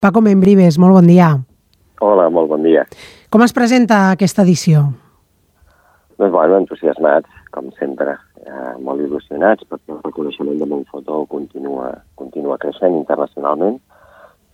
[0.00, 1.26] Paco Membrives, molt bon dia.
[2.00, 2.86] Hola, molt bon dia.
[3.28, 4.86] Com es presenta aquesta edició?
[6.16, 12.56] Doncs, bueno, entusiasmats, com sempre, eh, molt il·lusionats, perquè el reconeixement de Montfotó continua, continua
[12.62, 13.76] creixent internacionalment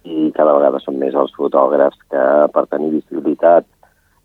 [0.02, 3.70] i cada vegada són més els fotògrafs que, per tenir visibilitat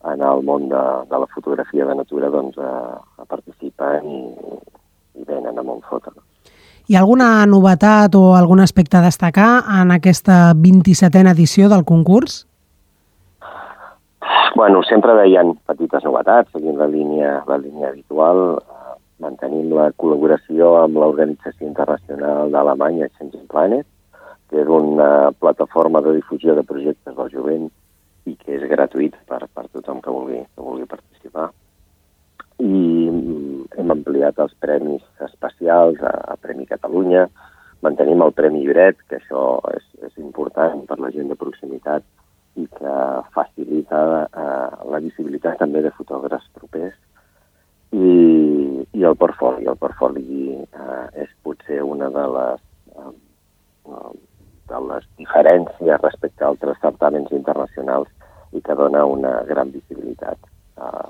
[0.09, 4.23] en el món de, de la fotografia de natura, doncs, eh, participen i,
[5.21, 6.17] i venen a Montfotó.
[6.91, 12.41] Hi ha alguna novetat o algun aspecte a destacar en aquesta 27a edició del concurs?
[14.57, 20.73] Bueno, sempre veien petites novetats, seguint la línia, la línia habitual, eh, mantenint la col·laboració
[20.81, 23.87] amb l'Organització Internacional d'Alemanya Changing Planet,
[24.49, 27.69] que és una plataforma de difusió de projectes del jovent
[28.27, 31.53] i que és gratuït per, per tothom que vulgui, que vulgui participar.
[32.59, 33.00] I
[34.21, 37.27] ampliat els premis especials a, a Premi Catalunya,
[37.81, 42.03] mantenim el Premi Lloret, que això és, és important per la gent de proximitat
[42.55, 42.95] i que
[43.33, 46.93] facilita eh, la visibilitat també de fotògrafs propers.
[47.91, 52.61] I, i el portfoli, el portfoli eh, és potser una de les
[52.95, 53.13] eh,
[54.71, 58.07] de les diferències respecte a altres certaments internacionals
[58.53, 60.37] i que dona una gran visibilitat
[60.77, 61.09] a,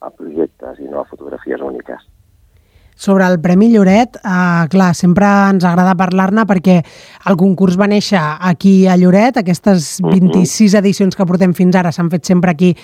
[0.00, 2.02] a projectes i no a fotografies úniques.
[3.00, 6.74] Sobre el Premi Lloret, eh, clar, sempre ens agrada parlar-ne perquè
[7.30, 12.10] el concurs va néixer aquí a Lloret, aquestes 26 edicions que portem fins ara s'han
[12.12, 12.74] fet sempre aquí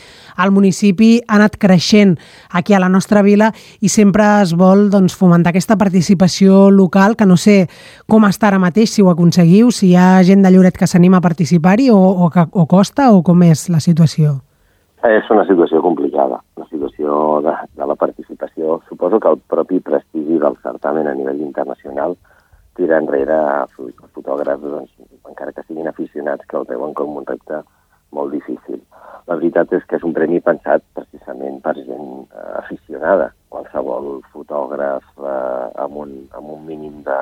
[0.40, 2.16] al municipi, ha anat creixent
[2.48, 3.50] aquí a la nostra vila
[3.84, 7.66] i sempre es vol doncs, fomentar aquesta participació local, que no sé
[8.08, 11.20] com està ara mateix, si ho aconseguiu, si hi ha gent de Lloret que s'anima
[11.20, 14.38] a participar-hi o, o, o costa o com és la situació?
[15.04, 18.80] És una situació complicada, una situació de, de la participació.
[19.06, 22.16] Suposo que el propi prestigi del certamen a nivell internacional
[22.74, 24.96] tira enrere a fotògrafs, doncs,
[25.30, 27.60] encara que siguin aficionats, que el veuen com un repte
[28.10, 28.80] molt difícil.
[29.30, 33.30] La veritat és que és un premi pensat precisament per gent eh, aficionada.
[33.54, 37.20] Qualsevol fotògraf eh, amb, un, amb un mínim de,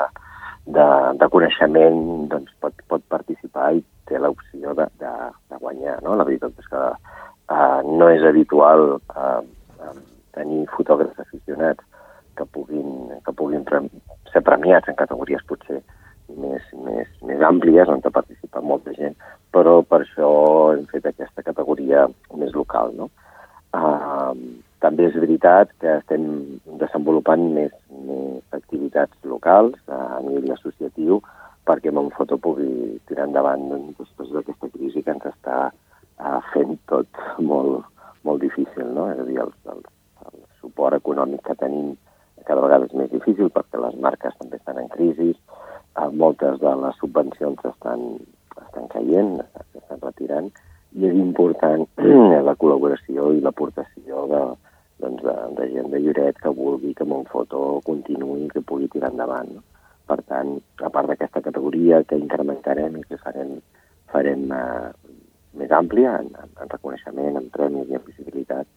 [0.65, 0.89] de,
[1.21, 2.00] de coneixement
[2.33, 5.12] doncs, pot, pot participar i té l'opció de, de,
[5.53, 6.00] de guanyar.
[6.00, 6.17] No?
[6.17, 6.89] La veritat és que
[7.44, 9.43] Uh, no és habitual uh,
[9.84, 9.97] uh,
[10.34, 11.84] tenir fotògrafs aficionats
[12.39, 12.89] que puguin,
[13.25, 13.83] que puguin pre
[14.33, 15.82] ser premiats en categories potser
[16.41, 19.14] més, més, més àmplies, on participa molta gent,
[19.52, 22.94] però per això hem fet aquesta categoria més local.
[22.97, 23.10] No?
[23.76, 24.32] Uh,
[24.80, 26.25] també és veritat que estem
[26.80, 27.72] desenvolupant més,
[28.08, 31.20] més activitats locals a nivell associatiu
[31.69, 37.20] perquè Montfoto pugui tirar endavant doncs, després d'aquesta crisi que ens està uh, fent tot
[37.38, 37.84] molt,
[38.25, 39.10] molt difícil, no?
[39.12, 39.84] És a dir, el, el,
[40.28, 41.94] el suport econòmic que tenim
[42.49, 45.32] cada vegada és més difícil perquè les marques també estan en crisi,
[45.99, 48.06] uh, moltes de les subvencions estan,
[48.66, 49.37] estan caient,
[49.72, 50.53] s'estan retirant,
[50.94, 51.87] i és important
[52.49, 54.43] la col·laboració i l'aportació de,
[55.03, 59.50] doncs de, de gent de Lloret que vulgui que Montfoto continuï que pugui tirar endavant.
[59.56, 59.65] No?
[60.05, 63.56] Per tant, a part d'aquesta categoria que incrementarem i que farem,
[64.12, 64.91] farem eh,
[65.61, 68.69] més àmplia en, en reconeixement, en premis i en visibilitat,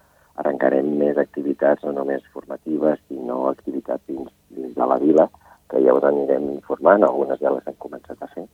[0.42, 5.28] arrencarem més activitats, no només formatives, sinó activitats dins, dins de la vila,
[5.68, 8.46] que ja us anirem informant, algunes ja les hem començat a fer.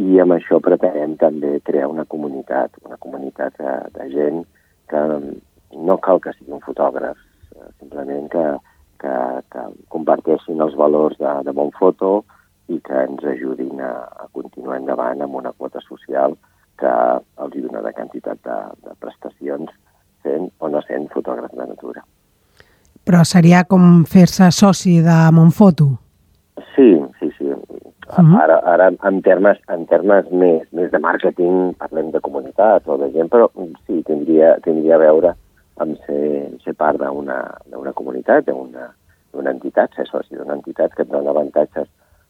[0.00, 4.44] I amb això pretenem també crear una comunitat, una comunitat de, de gent
[4.90, 5.02] que
[5.76, 7.18] no cal que sigui un fotògraf,
[7.56, 8.46] eh, simplement que,
[9.02, 9.16] que,
[9.52, 12.20] que comparteixin els valors de, de Montfoto
[12.70, 13.92] i que ens ajudin a,
[14.24, 16.38] a continuar endavant amb una quota social
[16.80, 16.90] que
[17.44, 19.70] els hi donarà quantitat de, de prestacions
[20.24, 22.04] sent o no sent fotògraf de natura.
[23.10, 25.88] Però seria com fer-se soci de Montfoto?
[26.76, 27.48] Sí, sí, sí.
[27.50, 28.36] Uh -huh.
[28.42, 33.10] Ara, ara en termes, en termes més, més de màrqueting parlem de comunitat o de
[33.10, 33.50] gent, però
[33.86, 35.34] sí, tindria, tindria a veure
[35.78, 41.30] amb ser, ser part d'una comunitat, d'una entitat, ser soci d'una entitat que et dona
[41.30, 41.88] avantatges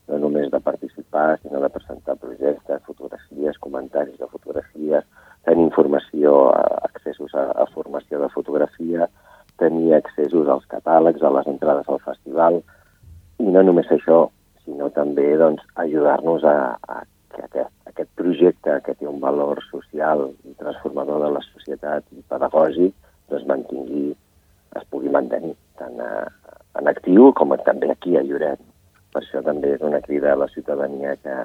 [0.09, 5.05] no només de participar, sinó de presentar projectes, fotografies, comentaris de fotografies,
[5.45, 6.49] tenir informació,
[6.89, 9.11] accessos a, a formació de fotografia,
[9.61, 9.95] tenir
[10.53, 12.61] als catàlegs, a les entrades al festival,
[13.41, 14.27] i no només això,
[14.65, 16.57] sinó també doncs, ajudar-nos a,
[16.89, 17.03] a
[17.35, 22.25] que aquest, aquest projecte que té un valor social i transformador de la societat i
[22.33, 22.95] pedagògic
[23.31, 24.11] doncs mantingui,
[24.79, 26.11] es pugui mantenir tant a,
[26.79, 28.61] en actiu com també aquí a Lloret.
[29.11, 31.37] Per això també és una crida a la ciutadania que,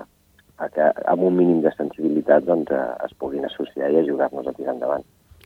[0.58, 2.74] a que amb un mínim de sensibilitat doncs,
[3.06, 5.06] es puguin associar i ajudar-nos a tirar endavant.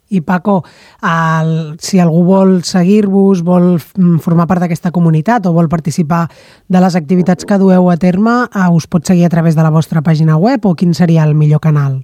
[0.10, 0.64] I Paco,
[1.06, 6.26] el, si algú vol seguir-vos, vol formar part d'aquesta comunitat o vol participar
[6.68, 9.74] de les activitats que dueu a terme, eh, us pot seguir a través de la
[9.74, 12.02] vostra pàgina web o quin seria el millor canal?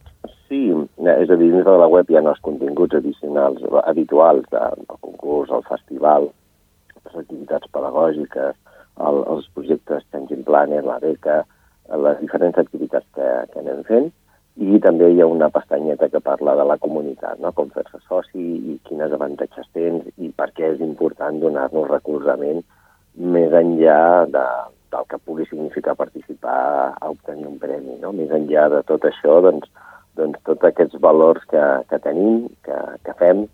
[0.49, 0.69] Sí,
[1.01, 5.49] és a dir, dins de la web hi ha els continguts addicionals habituals del concurs,
[5.49, 6.29] el festival,
[7.05, 8.55] les activitats pedagògiques,
[9.01, 11.41] el, els projectes Changing Planet, la beca,
[12.05, 14.11] les diferents activitats que, que anem fent,
[14.55, 17.51] i també hi ha una pestanyeta que parla de la comunitat, no?
[17.51, 22.63] com fer-se soci i quines avantatges tens i per què és important donar-nos recolzament
[23.35, 23.99] més enllà
[24.31, 24.45] de,
[24.95, 27.99] del que pugui significar participar a obtenir un premi.
[27.99, 28.13] No?
[28.15, 29.67] Més enllà de tot això, doncs,
[30.15, 33.45] doncs tots aquests valors que, que tenim, que, que fem,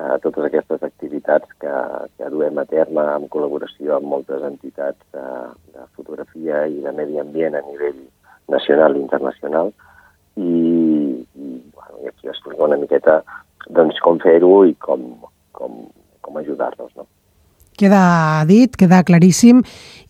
[0.00, 1.76] eh, totes aquestes activitats que,
[2.18, 5.26] que duem a terme en col·laboració amb moltes entitats de,
[5.76, 8.02] de fotografia i de medi ambient a nivell
[8.52, 9.72] nacional i internacional,
[10.40, 13.20] i, i, bueno, i aquí explico una miqueta
[13.68, 15.06] doncs, com fer-ho i com,
[15.56, 15.80] com,
[16.24, 16.92] com ajudar-nos.
[16.96, 17.06] No?
[17.80, 19.62] Queda dit, queda claríssim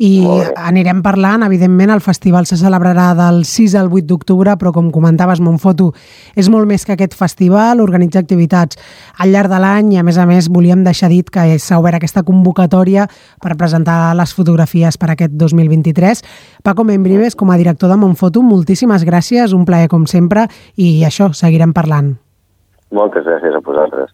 [0.03, 0.25] i
[0.59, 5.43] anirem parlant, evidentment el festival se celebrarà del 6 al 8 d'octubre, però com comentaves
[5.45, 5.91] Montfoto,
[6.35, 8.81] és molt més que aquest festival, organitza activitats
[9.23, 12.01] al llarg de l'any i a més a més volíem deixar dit que s'ha obert
[12.01, 13.07] aquesta convocatòria
[13.45, 16.25] per presentar les fotografies per aquest 2023.
[16.67, 21.31] Paco Membrives, com a director de Montfoto, moltíssimes gràcies, un plaer com sempre i això,
[21.31, 22.17] seguirem parlant.
[22.91, 24.11] Moltes gràcies a vosaltres.